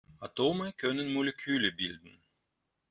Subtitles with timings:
[0.19, 2.19] Atome können Moleküle bilden.